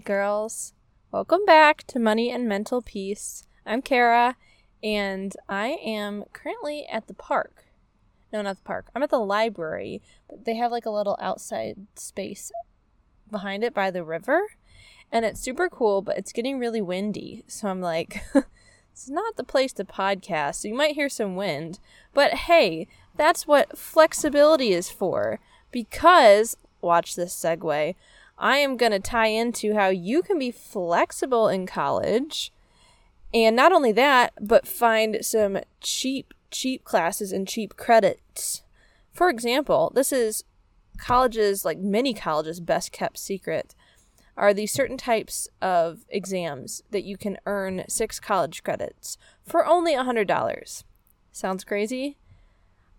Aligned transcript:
Girls. 0.00 0.74
Welcome 1.10 1.44
back 1.46 1.84
to 1.86 1.98
Money 1.98 2.30
and 2.30 2.46
Mental 2.46 2.82
Peace. 2.82 3.46
I'm 3.64 3.80
Kara, 3.80 4.36
and 4.82 5.34
I 5.48 5.78
am 5.82 6.24
currently 6.32 6.86
at 6.90 7.06
the 7.06 7.14
park. 7.14 7.64
No, 8.32 8.42
not 8.42 8.56
the 8.56 8.62
park. 8.62 8.88
I'm 8.94 9.02
at 9.02 9.10
the 9.10 9.18
library, 9.18 10.02
but 10.28 10.44
they 10.44 10.56
have 10.56 10.70
like 10.70 10.84
a 10.84 10.90
little 10.90 11.16
outside 11.20 11.86
space 11.94 12.52
behind 13.30 13.64
it 13.64 13.72
by 13.72 13.90
the 13.90 14.04
river, 14.04 14.42
and 15.10 15.24
it's 15.24 15.40
super 15.40 15.68
cool, 15.68 16.02
but 16.02 16.18
it's 16.18 16.32
getting 16.32 16.58
really 16.58 16.82
windy. 16.82 17.44
So 17.46 17.68
I'm 17.68 17.80
like, 17.80 18.22
it's 18.92 19.08
not 19.08 19.36
the 19.36 19.44
place 19.44 19.72
to 19.74 19.84
podcast. 19.84 20.56
So 20.56 20.68
you 20.68 20.74
might 20.74 20.94
hear 20.94 21.08
some 21.08 21.36
wind, 21.36 21.78
but 22.12 22.32
hey, 22.34 22.86
that's 23.16 23.46
what 23.46 23.78
flexibility 23.78 24.72
is 24.72 24.90
for. 24.90 25.40
Because, 25.70 26.56
watch 26.82 27.16
this 27.16 27.34
segue 27.34 27.94
I 28.38 28.58
am 28.58 28.76
going 28.76 28.92
to 28.92 29.00
tie 29.00 29.28
into 29.28 29.74
how 29.74 29.88
you 29.88 30.22
can 30.22 30.38
be 30.38 30.50
flexible 30.50 31.48
in 31.48 31.66
college. 31.66 32.52
And 33.32 33.56
not 33.56 33.72
only 33.72 33.92
that, 33.92 34.32
but 34.40 34.68
find 34.68 35.24
some 35.24 35.58
cheap, 35.80 36.34
cheap 36.50 36.84
classes 36.84 37.32
and 37.32 37.48
cheap 37.48 37.76
credits. 37.76 38.62
For 39.12 39.28
example, 39.30 39.90
this 39.94 40.12
is 40.12 40.44
colleges, 40.98 41.64
like 41.64 41.78
many 41.78 42.14
colleges' 42.14 42.60
best 42.60 42.92
kept 42.92 43.18
secret, 43.18 43.74
are 44.36 44.52
these 44.52 44.72
certain 44.72 44.98
types 44.98 45.48
of 45.62 46.04
exams 46.10 46.82
that 46.90 47.04
you 47.04 47.16
can 47.16 47.38
earn 47.46 47.84
six 47.88 48.20
college 48.20 48.62
credits 48.62 49.16
for 49.42 49.66
only 49.66 49.94
$100. 49.94 50.84
Sounds 51.32 51.64
crazy? 51.64 52.18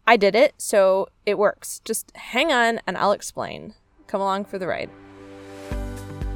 I 0.07 0.17
did 0.17 0.35
it, 0.35 0.55
so 0.57 1.09
it 1.25 1.37
works. 1.37 1.81
Just 1.85 2.15
hang 2.15 2.51
on 2.51 2.79
and 2.87 2.97
I'll 2.97 3.11
explain. 3.11 3.75
Come 4.07 4.21
along 4.21 4.45
for 4.45 4.57
the 4.57 4.67
ride. 4.67 4.89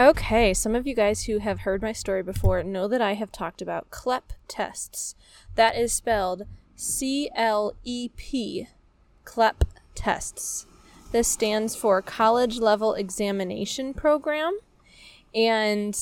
Okay, 0.00 0.54
some 0.54 0.74
of 0.74 0.86
you 0.86 0.94
guys 0.94 1.24
who 1.24 1.40
have 1.40 1.60
heard 1.60 1.82
my 1.82 1.92
story 1.92 2.22
before 2.22 2.62
know 2.62 2.88
that 2.88 3.02
I 3.02 3.12
have 3.12 3.30
talked 3.30 3.60
about 3.60 3.90
CLEP 3.90 4.32
tests. 4.48 5.14
That 5.56 5.76
is 5.76 5.92
spelled 5.92 6.44
C 6.74 7.28
L 7.36 7.74
E 7.84 8.08
P, 8.16 8.66
CLEP 9.26 9.62
tests. 9.94 10.64
This 11.12 11.28
stands 11.28 11.76
for 11.76 12.00
College 12.00 12.60
Level 12.60 12.94
Examination 12.94 13.92
Program 13.92 14.58
and 15.34 15.94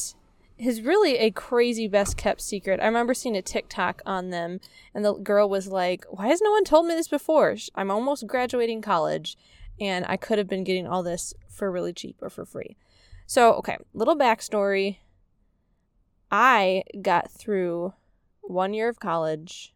is 0.59 0.81
really 0.83 1.19
a 1.19 1.33
crazy 1.33 1.89
best 1.89 2.17
kept 2.17 2.41
secret. 2.41 2.79
I 2.79 2.87
remember 2.87 3.15
seeing 3.15 3.37
a 3.37 3.43
TikTok 3.43 4.01
on 4.07 4.31
them, 4.31 4.61
and 4.95 5.05
the 5.05 5.15
girl 5.15 5.49
was 5.49 5.67
like, 5.67 6.05
Why 6.09 6.29
has 6.29 6.41
no 6.41 6.53
one 6.53 6.63
told 6.63 6.87
me 6.87 6.95
this 6.95 7.09
before? 7.09 7.57
I'm 7.75 7.91
almost 7.91 8.29
graduating 8.29 8.81
college, 8.81 9.37
and 9.81 10.07
I 10.09 10.17
could 10.17 10.39
have 10.39 10.47
been 10.47 10.63
getting 10.63 10.87
all 10.87 11.03
this 11.03 11.35
for 11.49 11.69
really 11.69 11.93
cheap 11.93 12.19
or 12.23 12.31
for 12.31 12.45
free. 12.45 12.77
So, 13.29 13.53
okay, 13.57 13.77
little 13.93 14.17
backstory. 14.17 15.01
I 16.31 16.83
got 17.03 17.31
through 17.31 17.93
one 18.41 18.73
year 18.73 18.89
of 18.89 19.01
college, 19.01 19.75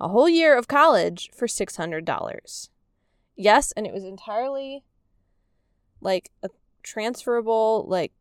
a 0.00 0.06
whole 0.06 0.28
year 0.28 0.56
of 0.56 0.68
college 0.68 1.28
for 1.36 1.48
$600. 1.48 2.68
Yes, 3.34 3.72
and 3.72 3.88
it 3.88 3.92
was 3.92 4.04
entirely 4.04 4.84
like 6.00 6.30
a 6.44 6.50
transferable, 6.84 7.84
like 7.88 8.12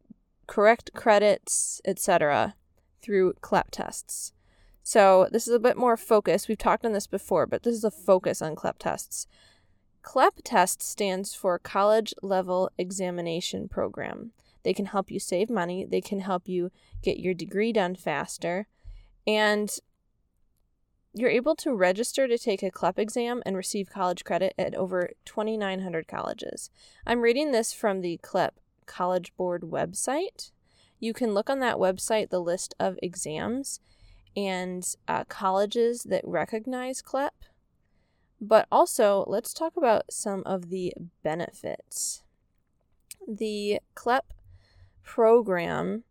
correct 0.47 0.89
credits, 0.95 1.79
etc. 1.85 2.55
through 3.03 3.33
CLEP 3.39 3.69
tests. 3.69 4.33
So, 4.81 5.27
this 5.31 5.47
is 5.47 5.53
a 5.53 5.59
bit 5.59 5.77
more 5.77 5.95
focused. 5.95 6.47
We've 6.47 6.57
talked 6.57 6.87
on 6.87 6.93
this 6.93 7.05
before, 7.05 7.45
but 7.45 7.61
this 7.61 7.75
is 7.75 7.83
a 7.83 7.91
focus 7.91 8.41
on 8.41 8.55
CLEP 8.55 8.79
tests. 8.79 9.27
CLEP 10.01 10.41
test 10.43 10.81
stands 10.81 11.35
for 11.35 11.59
College 11.59 12.15
Level 12.23 12.71
Examination 12.79 13.69
Program. 13.69 14.31
They 14.63 14.73
can 14.73 14.87
help 14.87 15.11
you 15.11 15.19
save 15.19 15.49
money, 15.49 15.85
they 15.85 16.01
can 16.01 16.19
help 16.19 16.47
you 16.47 16.71
get 17.01 17.19
your 17.19 17.33
degree 17.33 17.73
done 17.73 17.95
faster, 17.95 18.67
and 19.25 19.69
you're 21.13 21.29
able 21.29 21.55
to 21.57 21.73
register 21.73 22.27
to 22.27 22.37
take 22.37 22.63
a 22.63 22.71
CLEP 22.71 22.97
exam 22.97 23.43
and 23.45 23.57
receive 23.57 23.89
college 23.89 24.23
credit 24.23 24.53
at 24.57 24.75
over 24.75 25.11
2,900 25.25 26.07
colleges. 26.07 26.69
I'm 27.05 27.21
reading 27.21 27.51
this 27.51 27.73
from 27.73 28.01
the 28.01 28.17
CLEP 28.21 28.55
College 28.85 29.33
Board 29.35 29.63
website. 29.63 30.51
You 30.99 31.13
can 31.13 31.33
look 31.33 31.49
on 31.49 31.59
that 31.59 31.77
website 31.77 32.29
the 32.29 32.39
list 32.39 32.73
of 32.79 32.97
exams 33.01 33.79
and 34.37 34.87
uh, 35.07 35.25
colleges 35.25 36.03
that 36.03 36.23
recognize 36.25 37.01
CLEP. 37.01 37.33
But 38.39 38.67
also, 38.71 39.25
let's 39.27 39.53
talk 39.53 39.75
about 39.75 40.11
some 40.11 40.43
of 40.45 40.69
the 40.69 40.93
benefits. 41.23 42.23
The 43.27 43.79
CLEP 43.95 44.33
program 45.15 46.05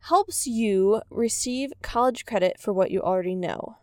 helps 0.00 0.46
you 0.46 1.00
receive 1.08 1.72
college 1.80 2.26
credit 2.26 2.60
for 2.60 2.74
what 2.74 2.90
you 2.90 3.00
already 3.00 3.34
know 3.34 3.78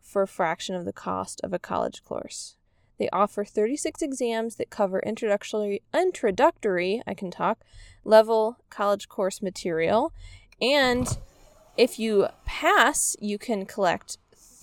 for 0.00 0.22
a 0.22 0.28
fraction 0.28 0.76
of 0.76 0.84
the 0.84 0.92
cost 0.92 1.40
of 1.42 1.52
a 1.52 1.58
college 1.58 2.04
course. 2.04 2.54
They 2.96 3.08
offer 3.10 3.44
36 3.44 4.02
exams 4.02 4.54
that 4.54 4.70
cover 4.70 5.00
introductory 5.00 5.82
introductory, 5.92 7.02
I 7.08 7.14
can 7.14 7.32
talk, 7.32 7.58
level 8.04 8.58
college 8.70 9.08
course 9.08 9.42
material 9.42 10.12
and 10.62 11.18
if 11.76 11.98
you 11.98 12.28
pass, 12.44 13.16
you 13.20 13.36
can 13.36 13.66
collect 13.66 14.18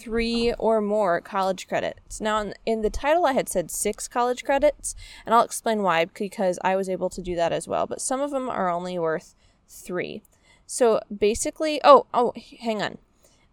three 0.06 0.54
or 0.60 0.82
more 0.82 1.20
college 1.20 1.68
credits. 1.68 2.22
Now, 2.22 2.54
in, 2.64 2.84
the 2.84 2.92
title, 2.92 3.26
I 3.26 3.34
had 3.34 3.50
said 3.50 3.72
six 3.72 4.08
college 4.08 4.44
credits, 4.44 4.96
and 5.26 5.34
I'll 5.34 5.44
explain 5.44 5.82
why 5.82 6.06
because 6.06 6.60
I 6.64 6.76
was 6.76 6.88
able 6.88 7.10
to 7.10 7.24
do 7.24 7.36
that 7.36 7.52
as 7.52 7.68
well. 7.68 7.88
But 7.88 8.02
some 8.02 8.22
of 8.22 8.30
them 8.30 8.48
are 8.48 8.70
only 8.70 9.00
worth 9.00 9.34
three. 9.68 10.22
So 10.68 11.00
basically, 11.16 11.82
oh, 11.84 12.06
oh, 12.14 12.34
hang 12.60 12.84
on. 12.84 13.00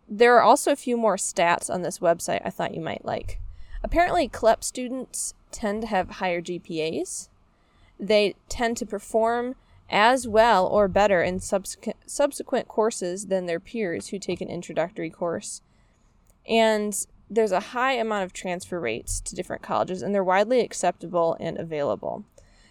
There 0.06 0.37
are 0.37 0.43
also 0.43 0.73
a 0.73 0.77
few 0.77 0.99
more 0.99 1.17
stats 1.17 1.71
on 1.71 1.81
this 1.81 2.00
website 2.00 2.43
I 2.44 2.50
thought 2.50 2.75
you 2.75 2.82
might 2.82 3.06
like. 3.06 3.41
Apparently, 3.82 4.29
CLEP 4.29 4.62
students 4.62 5.32
tend 5.50 5.81
to 5.81 5.88
have 5.88 6.11
higher 6.11 6.43
GPAs. 6.43 7.31
They 7.99 8.35
tend 8.50 8.77
to 8.77 8.87
perform 8.87 9.55
as 9.88 10.29
well 10.29 10.67
or 10.67 10.87
better 10.87 11.23
in 11.23 11.41
subsequent 11.41 11.97
subsequent 12.06 12.69
courses 12.69 13.27
than 13.27 13.47
their 13.47 13.61
peers 13.61 14.09
who 14.09 14.19
take 14.19 14.43
an 14.43 14.49
introductory 14.49 15.11
course. 15.11 15.62
And 16.49 16.94
there's 17.31 17.53
a 17.53 17.61
high 17.61 17.94
amount 17.94 18.25
of 18.25 18.33
transfer 18.33 18.79
rates 18.79 19.21
to 19.21 19.35
different 19.35 19.62
colleges, 19.62 20.03
and 20.03 20.15
they're 20.15 20.25
widely 20.25 20.61
acceptable 20.61 21.37
and 21.41 21.59
available. 21.59 22.25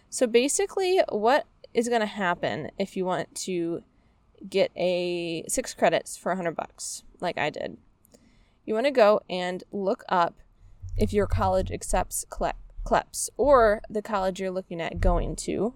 So 0.09 0.27
basically, 0.27 1.01
what 1.09 1.45
is 1.73 1.89
going 1.89 2.01
to 2.01 2.05
happen 2.05 2.71
if 2.77 2.95
you 2.95 3.05
want 3.05 3.33
to 3.35 3.83
get 4.47 4.71
a 4.75 5.43
six 5.47 5.73
credits 5.73 6.17
for 6.17 6.31
100 6.31 6.55
bucks, 6.55 7.03
like 7.19 7.37
I 7.37 7.49
did? 7.49 7.77
You 8.65 8.73
want 8.73 8.85
to 8.85 8.91
go 8.91 9.21
and 9.29 9.63
look 9.71 10.03
up 10.09 10.35
if 10.97 11.13
your 11.13 11.25
college 11.25 11.71
accepts 11.71 12.25
CLEPs 12.29 13.29
or 13.37 13.81
the 13.89 14.01
college 14.01 14.39
you're 14.39 14.51
looking 14.51 14.81
at 14.81 14.99
going 14.99 15.35
to, 15.37 15.73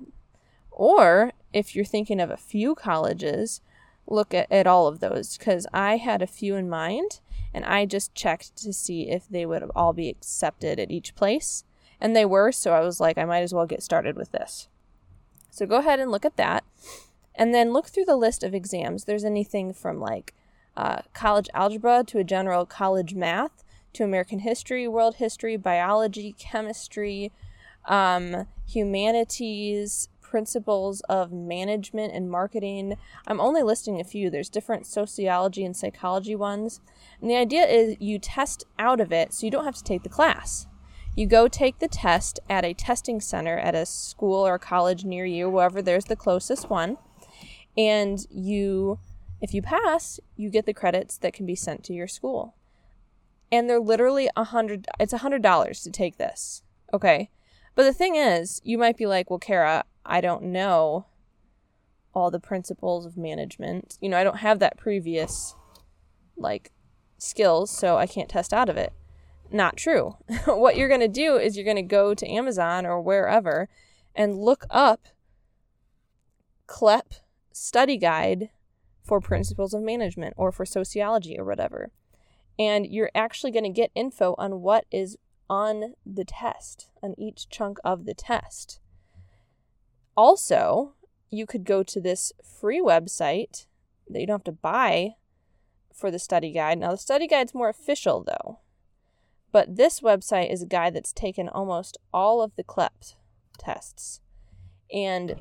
or 0.70 1.32
if 1.54 1.76
you're 1.76 1.86
thinking 1.86 2.20
of 2.20 2.30
a 2.30 2.38
few 2.38 2.76
colleges, 2.76 3.62
look 4.08 4.34
at, 4.34 4.52
at 4.52 4.68
all 4.68 4.88
of 4.88 5.00
those 5.00 5.38
because 5.38 5.66
I 5.74 5.98
had 5.98 6.22
a 6.22 6.28
few 6.28 6.56
in 6.56 6.70
mind 6.70 7.20
and 7.56 7.64
I 7.64 7.86
just 7.86 8.14
checked 8.14 8.58
to 8.58 8.74
see 8.74 9.10
if 9.10 9.30
they 9.30 9.46
would 9.46 9.64
all 9.74 9.94
be 9.94 10.10
accepted 10.10 10.78
at 10.78 10.92
each 10.92 11.16
place. 11.16 11.64
And 12.02 12.14
they 12.14 12.26
were, 12.26 12.52
so 12.52 12.74
I 12.74 12.82
was 12.82 13.00
like, 13.00 13.18
I 13.18 13.24
might 13.24 13.44
as 13.44 13.54
well 13.54 13.66
get 13.66 13.82
started 13.82 14.18
with 14.18 14.34
this. 14.34 14.68
So 15.52 15.66
go 15.66 15.78
ahead 15.78 16.02
and 16.02 16.12
look 16.12 16.26
at 16.26 16.36
that. 16.36 16.66
And 17.34 17.54
then 17.54 17.72
look 17.72 17.88
through 17.88 18.06
the 18.06 18.18
list 18.18 18.44
of 18.44 18.54
exams. 18.54 19.06
There's 19.06 19.24
anything 19.24 19.72
from 19.72 20.02
like 20.02 20.34
uh, 20.76 21.04
college 21.14 21.48
algebra 21.54 22.04
to 22.08 22.20
a 22.20 22.26
general 22.26 22.66
college 22.66 23.16
math 23.16 23.64
to 23.94 24.04
American 24.04 24.40
history, 24.40 24.86
world 24.86 25.16
history, 25.16 25.56
biology, 25.56 26.36
chemistry, 26.38 27.32
um, 27.86 28.48
humanities, 28.68 30.10
principles 30.36 31.00
of 31.08 31.32
management 31.32 32.14
and 32.14 32.30
marketing. 32.30 32.98
I'm 33.26 33.40
only 33.40 33.64
listing 33.64 34.02
a 34.02 34.04
few. 34.04 34.30
There's 34.30 34.50
different 34.50 34.86
sociology 34.86 35.64
and 35.64 35.74
psychology 35.74 36.36
ones. 36.36 36.82
And 37.22 37.30
the 37.30 37.38
idea 37.38 37.66
is 37.66 37.96
you 38.02 38.20
test 38.20 38.66
out 38.78 39.00
of 39.00 39.14
it 39.14 39.32
so 39.32 39.46
you 39.46 39.50
don't 39.50 39.64
have 39.64 39.78
to 39.78 39.84
take 39.84 40.04
the 40.04 40.10
class. 40.10 40.68
You 41.16 41.26
go 41.26 41.48
take 41.48 41.80
the 41.80 41.88
test 41.88 42.42
at 42.50 42.66
a 42.66 42.74
testing 42.74 43.22
center 43.22 43.58
at 43.58 43.76
a 43.76 43.86
school 43.86 44.46
or 44.46 44.60
college 44.60 45.06
near 45.06 45.24
you, 45.24 45.50
wherever 45.50 45.82
there's 45.82 46.04
the 46.04 46.18
closest 46.18 46.70
one. 46.70 46.98
And 47.78 48.20
you, 48.30 49.00
if 49.40 49.54
you 49.54 49.62
pass, 49.62 50.20
you 50.36 50.50
get 50.50 50.66
the 50.66 50.74
credits 50.74 51.18
that 51.20 51.34
can 51.34 51.46
be 51.46 51.56
sent 51.56 51.86
to 51.86 51.94
your 51.94 52.10
school. 52.10 52.58
And 53.54 53.70
they're 53.70 53.80
literally 53.80 54.28
a 54.36 54.44
hundred, 54.44 54.86
it's 55.00 55.14
a 55.14 55.20
hundred 55.20 55.44
dollars 55.44 55.82
to 55.84 55.92
take 55.92 56.18
this. 56.18 56.62
Okay. 56.94 57.30
But 57.74 57.84
the 57.84 57.94
thing 57.94 58.18
is, 58.18 58.60
you 58.66 58.78
might 58.78 58.98
be 58.98 59.06
like, 59.06 59.30
well, 59.30 59.40
Kara, 59.40 59.86
I 60.06 60.22
don't 60.22 60.44
know 60.44 61.08
all 62.14 62.32
the 62.32 62.40
principles 62.40 63.06
of 63.06 63.18
management. 63.18 63.98
You 64.00 64.10
know, 64.10 64.18
I 64.18 64.24
don't 64.24 64.38
have 64.38 64.60
that 64.60 64.78
previous 64.78 65.56
like 66.38 66.72
skills, 67.18 67.72
so 67.72 67.98
I 67.98 68.08
can't 68.08 68.30
test 68.30 68.54
out 68.54 68.70
of 68.70 68.78
it. 68.78 68.94
Not 69.52 69.78
true. 69.78 70.18
what 70.46 70.76
you're 70.76 70.88
going 70.88 71.02
to 71.02 71.08
do 71.08 71.36
is 71.36 71.56
you're 71.56 71.66
going 71.66 71.76
to 71.76 71.82
go 71.82 72.14
to 72.14 72.32
Amazon 72.32 72.86
or 72.86 73.02
wherever 73.02 73.70
and 74.16 74.38
look 74.38 74.66
up 74.70 75.08
CLEP 76.68 77.14
study 77.52 77.98
guide 77.98 78.50
for 79.04 79.22
principles 79.22 79.74
of 79.74 79.82
management 79.82 80.34
or 80.36 80.52
for 80.52 80.66
sociology 80.66 81.38
or 81.38 81.46
whatever. 81.46 81.92
And 82.58 82.88
you're 82.88 83.12
actually 83.14 83.52
going 83.52 83.64
to 83.66 83.70
get 83.70 83.92
info 83.94 84.36
on 84.38 84.62
what 84.62 84.86
is 84.92 85.18
on 85.50 85.94
the 86.06 86.26
test, 86.26 86.90
on 87.04 87.14
each 87.18 87.50
chunk 87.50 87.78
of 87.84 88.06
the 88.06 88.14
test. 88.14 88.80
Also, 90.16 90.94
you 91.30 91.46
could 91.46 91.64
go 91.64 91.84
to 91.84 92.00
this 92.00 92.32
free 92.44 92.82
website 92.82 93.66
that 94.10 94.20
you 94.20 94.28
don't 94.28 94.40
have 94.40 94.44
to 94.44 94.52
buy 94.52 95.16
for 95.94 96.12
the 96.12 96.20
study 96.20 96.52
guide. 96.52 96.80
Now, 96.80 96.92
the 96.92 96.98
study 96.98 97.28
guide's 97.28 97.54
more 97.54 97.70
official 97.70 98.24
though, 98.24 98.60
but 99.52 99.76
this 99.76 100.00
website 100.00 100.52
is 100.52 100.62
a 100.62 100.68
guide 100.68 100.94
that's 100.94 101.14
taken 101.14 101.50
almost 101.50 101.98
all 102.14 102.42
of 102.42 102.56
the 102.56 102.64
CLEP 102.64 102.94
tests. 103.58 104.22
And 104.94 105.36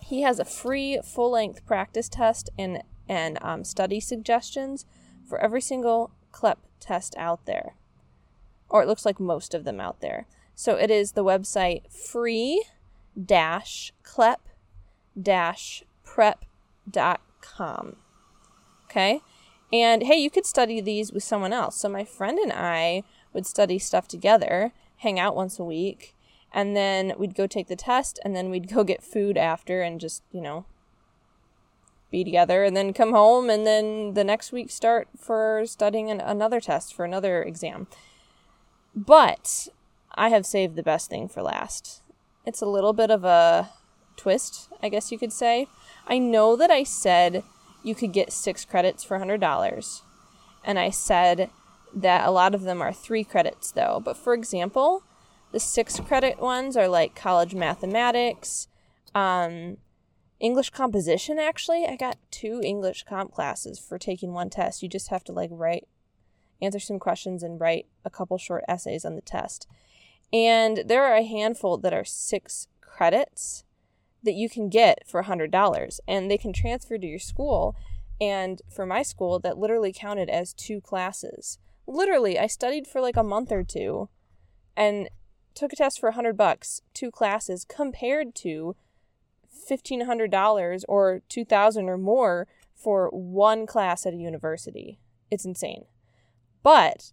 he 0.00 0.22
has 0.22 0.38
a 0.38 0.44
free 0.44 1.00
full 1.04 1.32
length 1.32 1.64
practice 1.64 2.08
test 2.08 2.50
and, 2.58 2.82
and 3.08 3.38
um, 3.42 3.64
study 3.64 4.00
suggestions 4.00 4.84
for 5.26 5.38
every 5.38 5.60
single 5.60 6.12
CLEP 6.32 6.58
test 6.80 7.14
out 7.16 7.46
there 7.46 7.76
or 8.72 8.82
it 8.82 8.88
looks 8.88 9.04
like 9.04 9.20
most 9.20 9.54
of 9.54 9.64
them 9.64 9.78
out 9.78 10.00
there. 10.00 10.26
So 10.54 10.76
it 10.76 10.90
is 10.90 11.12
the 11.12 11.22
website 11.22 11.92
free 11.92 12.64
dash 13.20 13.92
clep 14.04 14.40
dash 15.20 15.84
prep.com. 16.04 17.96
Okay. 18.86 19.20
And 19.72 20.02
hey, 20.02 20.16
you 20.16 20.30
could 20.30 20.44
study 20.44 20.80
these 20.80 21.12
with 21.12 21.24
someone 21.24 21.52
else. 21.52 21.76
So 21.76 21.88
my 21.88 22.04
friend 22.04 22.38
and 22.38 22.52
I 22.52 23.04
would 23.32 23.46
study 23.46 23.78
stuff 23.78 24.06
together, 24.06 24.72
hang 24.98 25.18
out 25.18 25.34
once 25.34 25.58
a 25.58 25.64
week, 25.64 26.14
and 26.52 26.76
then 26.76 27.14
we'd 27.16 27.34
go 27.34 27.46
take 27.46 27.68
the 27.68 27.76
test, 27.76 28.20
and 28.24 28.36
then 28.36 28.50
we'd 28.50 28.68
go 28.68 28.84
get 28.84 29.02
food 29.02 29.38
after 29.38 29.80
and 29.80 29.98
just, 29.98 30.22
you 30.30 30.42
know, 30.42 30.66
be 32.10 32.22
together, 32.22 32.62
and 32.64 32.76
then 32.76 32.92
come 32.92 33.12
home, 33.12 33.48
and 33.48 33.66
then 33.66 34.12
the 34.12 34.24
next 34.24 34.52
week 34.52 34.70
start 34.70 35.08
for 35.16 35.62
studying 35.64 36.10
an- 36.10 36.20
another 36.20 36.60
test 36.60 36.92
for 36.92 37.06
another 37.06 37.42
exam. 37.42 37.86
But 38.94 39.68
I 40.14 40.28
have 40.28 40.44
saved 40.44 40.76
the 40.76 40.82
best 40.82 41.08
thing 41.08 41.26
for 41.26 41.42
last. 41.42 42.02
It's 42.44 42.60
a 42.60 42.66
little 42.66 42.92
bit 42.92 43.10
of 43.10 43.24
a 43.24 43.70
twist, 44.16 44.68
I 44.82 44.88
guess 44.88 45.12
you 45.12 45.18
could 45.18 45.32
say. 45.32 45.68
I 46.06 46.18
know 46.18 46.56
that 46.56 46.70
I 46.70 46.82
said 46.82 47.44
you 47.82 47.94
could 47.94 48.12
get 48.12 48.32
six 48.32 48.64
credits 48.64 49.04
for 49.04 49.18
$100. 49.18 50.02
And 50.64 50.78
I 50.78 50.90
said 50.90 51.50
that 51.94 52.26
a 52.26 52.30
lot 52.30 52.54
of 52.54 52.62
them 52.62 52.80
are 52.80 52.92
three 52.92 53.24
credits, 53.24 53.70
though. 53.72 54.00
But 54.04 54.16
for 54.16 54.34
example, 54.34 55.02
the 55.52 55.60
six 55.60 56.00
credit 56.00 56.40
ones 56.40 56.76
are 56.76 56.88
like 56.88 57.14
college 57.14 57.54
mathematics, 57.54 58.68
um, 59.14 59.78
English 60.40 60.70
composition, 60.70 61.38
actually. 61.38 61.86
I 61.86 61.96
got 61.96 62.18
two 62.30 62.60
English 62.64 63.04
comp 63.04 63.32
classes 63.32 63.78
for 63.78 63.98
taking 63.98 64.32
one 64.32 64.50
test. 64.50 64.82
You 64.82 64.88
just 64.88 65.08
have 65.08 65.24
to 65.24 65.32
like 65.32 65.50
write 65.52 65.86
answer 66.62 66.78
some 66.78 66.98
questions, 66.98 67.42
and 67.42 67.60
write 67.60 67.86
a 68.04 68.10
couple 68.10 68.38
short 68.38 68.64
essays 68.68 69.04
on 69.04 69.16
the 69.16 69.22
test. 69.22 69.66
And 70.32 70.84
there 70.86 71.04
are 71.04 71.16
a 71.16 71.24
handful 71.24 71.76
that 71.78 71.92
are 71.92 72.04
six 72.04 72.68
credits 72.80 73.64
that 74.22 74.34
you 74.34 74.48
can 74.48 74.68
get 74.68 75.02
for 75.06 75.24
$100, 75.24 76.00
and 76.06 76.30
they 76.30 76.38
can 76.38 76.52
transfer 76.52 76.96
to 76.96 77.06
your 77.06 77.18
school. 77.18 77.76
And 78.20 78.62
for 78.74 78.86
my 78.86 79.02
school, 79.02 79.38
that 79.40 79.58
literally 79.58 79.92
counted 79.92 80.30
as 80.30 80.54
two 80.54 80.80
classes. 80.80 81.58
Literally, 81.86 82.38
I 82.38 82.46
studied 82.46 82.86
for 82.86 83.00
like 83.00 83.16
a 83.16 83.24
month 83.24 83.50
or 83.50 83.64
two 83.64 84.08
and 84.76 85.08
took 85.54 85.72
a 85.72 85.76
test 85.76 86.00
for 86.00 86.10
100 86.10 86.36
bucks, 86.36 86.82
two 86.94 87.10
classes, 87.10 87.66
compared 87.68 88.34
to 88.36 88.76
$1,500 89.68 90.84
or 90.88 91.22
2000 91.28 91.88
or 91.88 91.98
more 91.98 92.46
for 92.74 93.08
one 93.10 93.66
class 93.66 94.06
at 94.06 94.14
a 94.14 94.16
university. 94.16 94.98
It's 95.30 95.44
insane. 95.44 95.84
But 96.62 97.12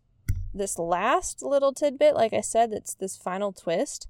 this 0.53 0.79
last 0.79 1.41
little 1.43 1.73
tidbit, 1.73 2.15
like 2.15 2.33
I 2.33 2.41
said, 2.41 2.71
that's 2.71 2.93
this 2.93 3.17
final 3.17 3.51
twist. 3.51 4.07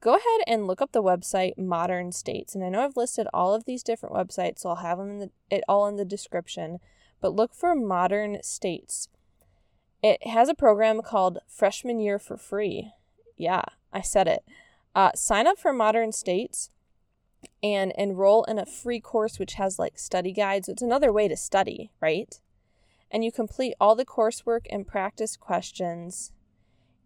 Go 0.00 0.10
ahead 0.10 0.40
and 0.46 0.66
look 0.66 0.82
up 0.82 0.92
the 0.92 1.02
website 1.02 1.56
Modern 1.56 2.12
States. 2.12 2.54
And 2.54 2.62
I 2.62 2.68
know 2.68 2.84
I've 2.84 2.96
listed 2.96 3.26
all 3.32 3.54
of 3.54 3.64
these 3.64 3.82
different 3.82 4.14
websites, 4.14 4.60
so 4.60 4.70
I'll 4.70 4.76
have 4.76 4.98
them 4.98 5.18
the, 5.18 5.30
it 5.50 5.64
all 5.68 5.86
in 5.86 5.96
the 5.96 6.04
description. 6.04 6.78
But 7.20 7.34
look 7.34 7.54
for 7.54 7.74
Modern 7.74 8.42
States. 8.42 9.08
It 10.02 10.26
has 10.26 10.50
a 10.50 10.54
program 10.54 11.00
called 11.00 11.38
Freshman 11.48 11.98
Year 11.98 12.18
for 12.18 12.36
Free. 12.36 12.92
Yeah, 13.38 13.62
I 13.92 14.02
said 14.02 14.28
it. 14.28 14.44
Uh, 14.94 15.12
sign 15.14 15.46
up 15.46 15.58
for 15.58 15.72
Modern 15.72 16.12
States 16.12 16.68
and 17.62 17.92
enroll 17.96 18.44
in 18.44 18.58
a 18.58 18.66
free 18.66 19.00
course 19.00 19.38
which 19.38 19.54
has 19.54 19.78
like 19.78 19.98
study 19.98 20.32
guides. 20.32 20.68
It's 20.68 20.82
another 20.82 21.12
way 21.12 21.28
to 21.28 21.36
study, 21.36 21.90
right? 22.00 22.38
And 23.14 23.24
you 23.24 23.30
complete 23.30 23.74
all 23.80 23.94
the 23.94 24.04
coursework 24.04 24.66
and 24.70 24.88
practice 24.88 25.36
questions, 25.36 26.32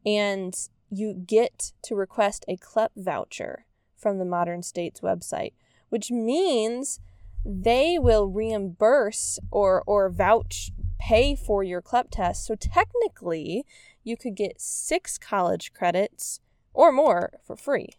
and 0.06 0.56
you 0.88 1.12
get 1.12 1.72
to 1.82 1.94
request 1.94 2.46
a 2.48 2.56
CLEP 2.56 2.92
voucher 2.96 3.66
from 3.94 4.16
the 4.16 4.24
Modern 4.24 4.62
States 4.62 5.02
website, 5.02 5.52
which 5.90 6.10
means 6.10 6.98
they 7.44 7.98
will 7.98 8.26
reimburse 8.26 9.38
or, 9.50 9.84
or 9.86 10.08
vouch, 10.08 10.70
pay 10.98 11.36
for 11.36 11.62
your 11.62 11.82
CLEP 11.82 12.10
test. 12.10 12.46
So 12.46 12.54
technically, 12.54 13.66
you 14.02 14.16
could 14.16 14.34
get 14.34 14.62
six 14.62 15.18
college 15.18 15.74
credits 15.74 16.40
or 16.72 16.90
more 16.90 17.34
for 17.44 17.54
free, 17.54 17.90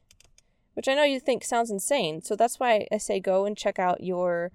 which 0.74 0.88
I 0.88 0.96
know 0.96 1.04
you 1.04 1.20
think 1.20 1.44
sounds 1.44 1.70
insane. 1.70 2.24
So 2.24 2.36
that's 2.36 2.60
why 2.60 2.88
I 2.92 2.98
say 2.98 3.20
go 3.20 3.46
and 3.46 3.56
check 3.56 3.78
out 3.78 4.04
your 4.04 4.52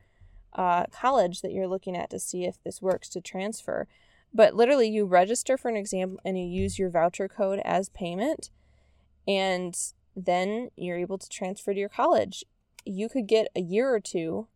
uh, 0.54 0.86
college 0.86 1.40
that 1.42 1.52
you're 1.52 1.68
looking 1.68 1.96
at 1.96 2.10
to 2.10 2.18
see 2.18 2.44
if 2.44 2.62
this 2.62 2.82
works 2.82 3.08
to 3.10 3.20
transfer. 3.20 3.86
But 4.32 4.54
literally, 4.54 4.88
you 4.88 5.06
register 5.06 5.56
for 5.56 5.68
an 5.68 5.76
exam 5.76 6.18
and 6.24 6.38
you 6.38 6.44
use 6.44 6.78
your 6.78 6.90
voucher 6.90 7.28
code 7.28 7.60
as 7.64 7.88
payment, 7.88 8.50
and 9.28 9.76
then 10.16 10.70
you're 10.76 10.98
able 10.98 11.18
to 11.18 11.28
transfer 11.28 11.72
to 11.72 11.80
your 11.80 11.88
college. 11.88 12.44
You 12.84 13.08
could 13.08 13.26
get 13.26 13.48
a 13.54 13.60
year 13.60 13.94
or 13.94 14.00
two 14.00 14.48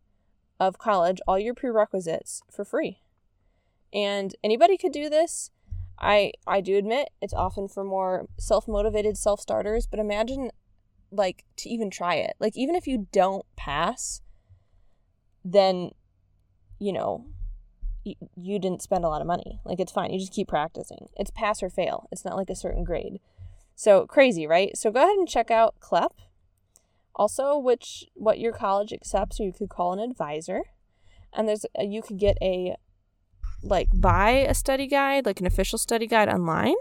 of 0.59 0.77
college, 0.77 1.19
all 1.27 1.39
your 1.39 1.53
prerequisites 1.53 2.41
for 2.51 2.65
free. 2.65 3.01
And 3.93 4.35
anybody 4.43 4.77
could 4.77 4.91
do 4.91 5.09
this. 5.09 5.51
I 5.99 6.33
I 6.45 6.61
do 6.61 6.77
admit 6.77 7.09
it's 7.21 7.33
often 7.33 7.67
for 7.67 7.83
more 7.83 8.27
self-motivated 8.37 9.17
self-starters, 9.17 9.87
but 9.87 9.99
imagine 9.99 10.51
like 11.11 11.45
to 11.57 11.69
even 11.69 11.89
try 11.89 12.15
it. 12.15 12.35
Like 12.39 12.55
even 12.55 12.75
if 12.75 12.87
you 12.87 13.07
don't 13.11 13.45
pass, 13.55 14.21
then 15.43 15.91
you 16.79 16.93
know 16.93 17.25
you 18.35 18.59
didn't 18.59 18.81
spend 18.81 19.03
a 19.03 19.09
lot 19.09 19.21
of 19.21 19.27
money. 19.27 19.59
Like 19.65 19.79
it's 19.79 19.91
fine. 19.91 20.11
You 20.11 20.19
just 20.19 20.33
keep 20.33 20.47
practicing. 20.47 21.09
It's 21.17 21.31
pass 21.31 21.61
or 21.61 21.69
fail. 21.69 22.07
It's 22.11 22.25
not 22.25 22.37
like 22.37 22.49
a 22.49 22.55
certain 22.55 22.83
grade. 22.83 23.19
So 23.75 24.05
crazy 24.07 24.47
right? 24.47 24.75
So 24.77 24.91
go 24.91 25.01
ahead 25.03 25.17
and 25.17 25.27
check 25.27 25.51
out 25.51 25.75
clep. 25.79 26.13
Also 27.15 27.57
which 27.57 28.05
what 28.13 28.39
your 28.39 28.53
college 28.53 28.93
accepts 28.93 29.39
or 29.39 29.43
you 29.43 29.53
could 29.53 29.69
call 29.69 29.93
an 29.93 29.99
advisor. 29.99 30.63
And 31.33 31.47
there's 31.47 31.65
a, 31.77 31.85
you 31.85 32.01
could 32.01 32.17
get 32.17 32.37
a 32.41 32.75
like 33.61 33.89
buy 33.93 34.31
a 34.31 34.53
study 34.53 34.87
guide, 34.87 35.25
like 35.25 35.39
an 35.39 35.45
official 35.45 35.77
study 35.77 36.07
guide 36.07 36.29
online, 36.29 36.75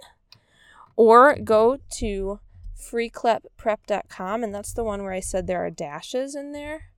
or 0.97 1.37
go 1.37 1.79
to 1.99 2.41
freeclepprep.com 2.81 4.45
and 4.45 4.55
that's 4.55 4.73
the 4.73 4.85
one 4.85 5.03
where 5.03 5.13
I 5.13 5.21
said 5.21 5.47
there 5.47 5.65
are 5.65 5.71
dashes 5.71 6.35
in 6.35 6.53
there. 6.53 6.93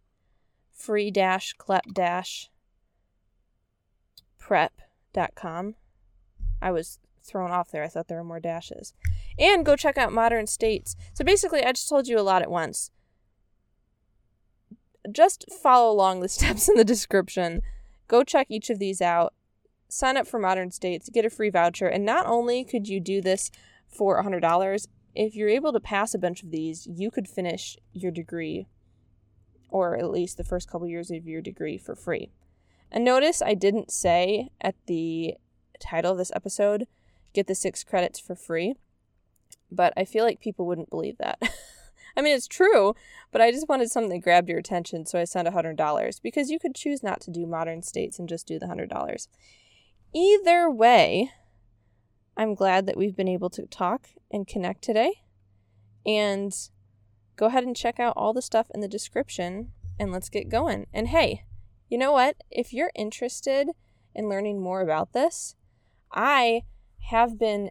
Free 0.80 1.10
dash 1.10 1.54
clep 1.58 1.92
dash 1.92 2.48
prep.com. 4.38 5.74
I 6.62 6.70
was 6.70 6.98
thrown 7.22 7.50
off 7.50 7.70
there. 7.70 7.84
I 7.84 7.88
thought 7.88 8.08
there 8.08 8.16
were 8.16 8.24
more 8.24 8.40
dashes. 8.40 8.94
And 9.38 9.66
go 9.66 9.76
check 9.76 9.98
out 9.98 10.10
Modern 10.10 10.46
States. 10.46 10.96
So 11.12 11.22
basically, 11.22 11.62
I 11.62 11.72
just 11.72 11.86
told 11.86 12.08
you 12.08 12.18
a 12.18 12.22
lot 12.22 12.40
at 12.40 12.50
once. 12.50 12.90
Just 15.12 15.44
follow 15.62 15.92
along 15.92 16.20
the 16.20 16.28
steps 16.36 16.66
in 16.66 16.76
the 16.76 16.84
description. 16.84 17.60
Go 18.08 18.24
check 18.24 18.46
each 18.48 18.70
of 18.70 18.78
these 18.78 19.02
out. 19.02 19.34
Sign 19.90 20.16
up 20.16 20.26
for 20.26 20.38
Modern 20.38 20.70
States, 20.70 21.10
get 21.10 21.26
a 21.26 21.30
free 21.30 21.50
voucher, 21.50 21.88
and 21.88 22.06
not 22.06 22.24
only 22.24 22.64
could 22.64 22.88
you 22.88 23.00
do 23.00 23.20
this 23.20 23.50
for 23.86 24.22
$100, 24.22 24.86
if 25.14 25.34
you're 25.34 25.48
able 25.50 25.74
to 25.74 25.80
pass 25.80 26.14
a 26.14 26.18
bunch 26.18 26.42
of 26.42 26.50
these, 26.50 26.86
you 26.86 27.10
could 27.10 27.28
finish 27.28 27.76
your 27.92 28.12
degree 28.12 28.66
or 29.70 29.96
at 29.96 30.10
least 30.10 30.36
the 30.36 30.44
first 30.44 30.68
couple 30.68 30.86
years 30.86 31.10
of 31.10 31.26
your 31.26 31.40
degree 31.40 31.78
for 31.78 31.94
free. 31.94 32.30
And 32.90 33.04
notice 33.04 33.40
I 33.40 33.54
didn't 33.54 33.90
say 33.90 34.48
at 34.60 34.74
the 34.86 35.34
title 35.78 36.12
of 36.12 36.18
this 36.18 36.32
episode, 36.34 36.86
get 37.32 37.46
the 37.46 37.54
six 37.54 37.84
credits 37.84 38.18
for 38.18 38.34
free, 38.34 38.74
but 39.70 39.92
I 39.96 40.04
feel 40.04 40.24
like 40.24 40.40
people 40.40 40.66
wouldn't 40.66 40.90
believe 40.90 41.18
that. 41.18 41.40
I 42.16 42.22
mean, 42.22 42.34
it's 42.34 42.48
true, 42.48 42.94
but 43.30 43.40
I 43.40 43.52
just 43.52 43.68
wanted 43.68 43.90
something 43.90 44.10
that 44.10 44.24
grabbed 44.24 44.48
your 44.48 44.58
attention, 44.58 45.06
so 45.06 45.18
I 45.18 45.24
sent 45.24 45.48
$100 45.48 46.22
because 46.22 46.50
you 46.50 46.58
could 46.58 46.74
choose 46.74 47.02
not 47.02 47.20
to 47.22 47.30
do 47.30 47.46
modern 47.46 47.82
states 47.82 48.18
and 48.18 48.28
just 48.28 48.46
do 48.46 48.58
the 48.58 48.66
$100. 48.66 49.28
Either 50.12 50.70
way, 50.70 51.30
I'm 52.36 52.54
glad 52.54 52.86
that 52.86 52.96
we've 52.96 53.16
been 53.16 53.28
able 53.28 53.50
to 53.50 53.66
talk 53.66 54.08
and 54.30 54.46
connect 54.46 54.82
today. 54.82 55.22
And 56.04 56.52
go 57.40 57.46
ahead 57.46 57.64
and 57.64 57.74
check 57.74 57.98
out 57.98 58.12
all 58.18 58.34
the 58.34 58.42
stuff 58.42 58.70
in 58.74 58.80
the 58.80 58.86
description 58.86 59.72
and 59.98 60.12
let's 60.12 60.28
get 60.28 60.50
going. 60.50 60.86
And 60.92 61.08
hey, 61.08 61.44
you 61.88 61.96
know 61.96 62.12
what? 62.12 62.36
If 62.50 62.74
you're 62.74 62.92
interested 62.94 63.68
in 64.14 64.28
learning 64.28 64.60
more 64.60 64.82
about 64.82 65.14
this, 65.14 65.56
I 66.12 66.64
have 67.08 67.38
been 67.38 67.70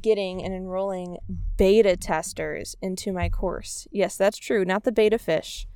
getting 0.00 0.42
and 0.42 0.54
enrolling 0.54 1.18
beta 1.58 1.94
testers 1.94 2.74
into 2.80 3.12
my 3.12 3.28
course. 3.28 3.86
Yes, 3.90 4.16
that's 4.16 4.38
true, 4.38 4.64
not 4.64 4.84
the 4.84 4.90
beta 4.90 5.18
fish, 5.18 5.66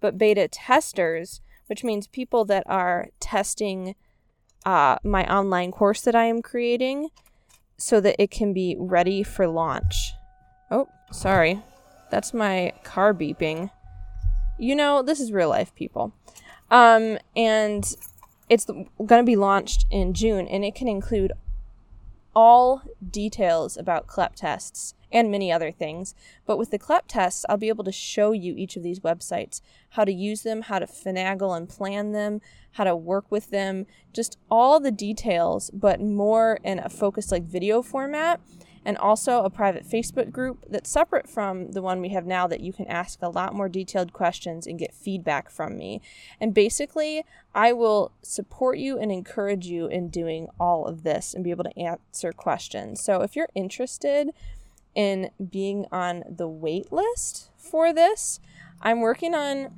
but 0.00 0.16
beta 0.16 0.46
testers, 0.46 1.40
which 1.66 1.82
means 1.82 2.06
people 2.06 2.44
that 2.44 2.62
are 2.66 3.08
testing 3.18 3.96
uh, 4.64 4.98
my 5.02 5.26
online 5.26 5.72
course 5.72 6.02
that 6.02 6.14
I 6.14 6.26
am 6.26 6.40
creating 6.40 7.08
so 7.76 8.00
that 8.00 8.14
it 8.22 8.30
can 8.30 8.52
be 8.52 8.76
ready 8.78 9.24
for 9.24 9.48
launch. 9.48 10.12
Oh, 10.70 10.88
sorry. 11.10 11.60
That's 12.10 12.32
my 12.32 12.72
car 12.84 13.12
beeping. 13.12 13.70
You 14.58 14.74
know, 14.74 15.02
this 15.02 15.20
is 15.20 15.32
real 15.32 15.48
life, 15.48 15.74
people. 15.74 16.14
Um, 16.70 17.18
and 17.36 17.84
it's 18.48 18.64
going 18.64 18.88
to 18.98 19.24
be 19.24 19.36
launched 19.36 19.86
in 19.90 20.14
June, 20.14 20.46
and 20.48 20.64
it 20.64 20.74
can 20.74 20.88
include 20.88 21.32
all 22.34 22.82
details 23.10 23.76
about 23.76 24.06
CLEP 24.06 24.36
tests 24.36 24.94
and 25.10 25.30
many 25.30 25.50
other 25.50 25.72
things. 25.72 26.14
But 26.44 26.58
with 26.58 26.70
the 26.70 26.78
CLEP 26.78 27.04
tests, 27.08 27.46
I'll 27.48 27.56
be 27.56 27.68
able 27.68 27.84
to 27.84 27.92
show 27.92 28.32
you 28.32 28.54
each 28.56 28.76
of 28.76 28.82
these 28.82 29.00
websites, 29.00 29.62
how 29.90 30.04
to 30.04 30.12
use 30.12 30.42
them, 30.42 30.62
how 30.62 30.78
to 30.78 30.86
finagle 30.86 31.56
and 31.56 31.68
plan 31.68 32.12
them, 32.12 32.40
how 32.72 32.84
to 32.84 32.94
work 32.94 33.30
with 33.30 33.50
them, 33.50 33.86
just 34.12 34.36
all 34.50 34.80
the 34.80 34.90
details, 34.90 35.70
but 35.70 36.00
more 36.00 36.58
in 36.62 36.78
a 36.78 36.90
focused 36.90 37.32
like 37.32 37.44
video 37.44 37.80
format 37.80 38.40
and 38.86 38.96
also 38.98 39.42
a 39.42 39.50
private 39.50 39.84
Facebook 39.84 40.30
group 40.30 40.64
that's 40.70 40.88
separate 40.88 41.28
from 41.28 41.72
the 41.72 41.82
one 41.82 42.00
we 42.00 42.10
have 42.10 42.24
now 42.24 42.46
that 42.46 42.60
you 42.60 42.72
can 42.72 42.86
ask 42.86 43.18
a 43.20 43.28
lot 43.28 43.52
more 43.52 43.68
detailed 43.68 44.12
questions 44.12 44.64
and 44.64 44.78
get 44.78 44.94
feedback 44.94 45.50
from 45.50 45.76
me. 45.76 46.00
And 46.40 46.54
basically, 46.54 47.24
I 47.52 47.72
will 47.72 48.12
support 48.22 48.78
you 48.78 48.96
and 48.96 49.10
encourage 49.10 49.66
you 49.66 49.88
in 49.88 50.08
doing 50.08 50.46
all 50.60 50.86
of 50.86 51.02
this 51.02 51.34
and 51.34 51.42
be 51.42 51.50
able 51.50 51.64
to 51.64 51.76
answer 51.76 52.30
questions. 52.30 53.02
So 53.02 53.22
if 53.22 53.34
you're 53.34 53.48
interested 53.56 54.30
in 54.94 55.30
being 55.50 55.86
on 55.90 56.22
the 56.30 56.48
wait 56.48 56.92
list 56.92 57.50
for 57.56 57.92
this, 57.92 58.38
I'm 58.80 59.00
working 59.00 59.34
on 59.34 59.74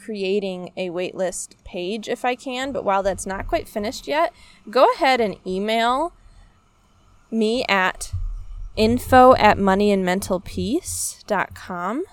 creating 0.00 0.70
a 0.76 0.90
waitlist 0.90 1.56
page 1.64 2.08
if 2.08 2.24
I 2.24 2.36
can, 2.36 2.70
but 2.70 2.84
while 2.84 3.02
that's 3.02 3.26
not 3.26 3.48
quite 3.48 3.68
finished 3.68 4.06
yet, 4.06 4.32
go 4.70 4.86
ahead 4.94 5.20
and 5.20 5.36
email 5.44 6.12
me 7.32 7.64
at 7.68 8.12
info 8.76 9.34
at 9.36 9.56
moneyandmentalpeace.com. 9.58 12.04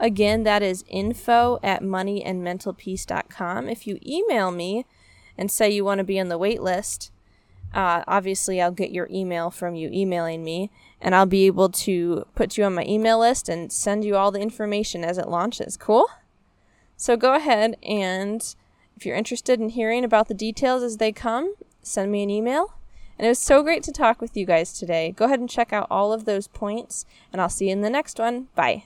Again, 0.00 0.42
that 0.42 0.60
is 0.62 0.84
info 0.88 1.60
at 1.62 1.82
moneyandmentalpeace.com. 1.82 3.68
If 3.68 3.86
you 3.86 4.00
email 4.04 4.50
me 4.50 4.86
and 5.38 5.48
say 5.50 5.70
you 5.70 5.84
want 5.84 5.98
to 5.98 6.04
be 6.04 6.18
on 6.18 6.28
the 6.28 6.38
wait 6.38 6.62
list, 6.62 7.12
uh, 7.72 8.02
obviously 8.06 8.60
I'll 8.60 8.70
get 8.70 8.90
your 8.90 9.08
email 9.10 9.50
from 9.50 9.74
you 9.74 9.88
emailing 9.92 10.44
me, 10.44 10.70
and 11.00 11.12
I'll 11.14 11.24
be 11.26 11.46
able 11.46 11.70
to 11.70 12.26
put 12.34 12.56
you 12.56 12.64
on 12.64 12.74
my 12.74 12.84
email 12.86 13.20
list 13.20 13.48
and 13.48 13.72
send 13.72 14.04
you 14.04 14.16
all 14.16 14.30
the 14.30 14.40
information 14.40 15.04
as 15.04 15.18
it 15.18 15.28
launches. 15.28 15.76
Cool? 15.76 16.08
So 16.96 17.16
go 17.16 17.34
ahead 17.34 17.76
and 17.82 18.54
if 18.96 19.04
you're 19.04 19.16
interested 19.16 19.58
in 19.60 19.70
hearing 19.70 20.04
about 20.04 20.28
the 20.28 20.34
details 20.34 20.84
as 20.84 20.98
they 20.98 21.10
come, 21.10 21.56
send 21.82 22.12
me 22.12 22.22
an 22.22 22.30
email 22.30 22.74
and 23.18 23.26
it 23.26 23.28
was 23.28 23.38
so 23.38 23.62
great 23.62 23.82
to 23.84 23.92
talk 23.92 24.20
with 24.20 24.36
you 24.36 24.44
guys 24.44 24.72
today. 24.72 25.12
Go 25.16 25.26
ahead 25.26 25.40
and 25.40 25.48
check 25.48 25.72
out 25.72 25.86
all 25.90 26.12
of 26.12 26.24
those 26.24 26.48
points, 26.48 27.04
and 27.32 27.40
I'll 27.40 27.48
see 27.48 27.66
you 27.66 27.72
in 27.72 27.80
the 27.80 27.90
next 27.90 28.18
one. 28.18 28.48
Bye. 28.54 28.84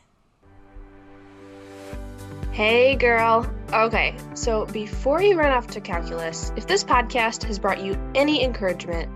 Hey, 2.52 2.96
girl. 2.96 3.48
Okay, 3.72 4.16
so 4.34 4.66
before 4.66 5.22
you 5.22 5.38
run 5.38 5.52
off 5.52 5.68
to 5.68 5.80
calculus, 5.80 6.52
if 6.56 6.66
this 6.66 6.82
podcast 6.82 7.44
has 7.44 7.58
brought 7.58 7.80
you 7.80 7.96
any 8.14 8.42
encouragement, 8.42 9.08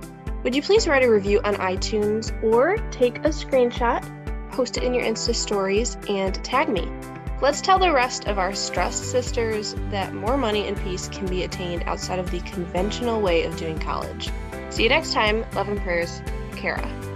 would 0.44 0.54
you 0.54 0.62
please 0.62 0.86
write 0.86 1.02
a 1.02 1.10
review 1.10 1.40
on 1.42 1.54
iTunes 1.56 2.32
or 2.42 2.76
take 2.90 3.18
a 3.18 3.30
screenshot, 3.30 4.02
post 4.52 4.76
it 4.76 4.84
in 4.84 4.94
your 4.94 5.02
Insta 5.04 5.34
stories, 5.34 5.96
and 6.08 6.36
tag 6.44 6.68
me? 6.68 6.88
Let's 7.40 7.60
tell 7.60 7.80
the 7.80 7.92
rest 7.92 8.28
of 8.28 8.38
our 8.38 8.54
stressed 8.54 9.10
sisters 9.10 9.74
that 9.90 10.14
more 10.14 10.36
money 10.36 10.68
and 10.68 10.76
peace 10.76 11.08
can 11.08 11.26
be 11.26 11.42
attained 11.42 11.82
outside 11.86 12.20
of 12.20 12.30
the 12.30 12.38
conventional 12.40 13.20
way 13.20 13.42
of 13.42 13.56
doing 13.56 13.80
college. 13.80 14.30
See 14.72 14.84
you 14.84 14.88
next 14.88 15.12
time. 15.12 15.44
Love 15.52 15.68
and 15.68 15.78
prayers, 15.82 16.22
Kara. 16.56 17.11